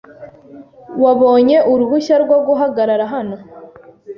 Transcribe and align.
Wabonye 1.03 1.57
uruhushya 1.71 2.15
rwo 2.23 2.37
guhagarara 2.47 3.05
hano? 3.13 3.37